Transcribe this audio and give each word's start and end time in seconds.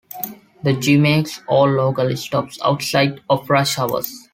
The 0.63 0.73
J 0.73 0.97
makes 0.97 1.41
all 1.47 1.69
local 1.71 2.17
stops 2.17 2.57
outside 2.63 3.21
of 3.29 3.47
rush 3.51 3.77
hours. 3.77 4.27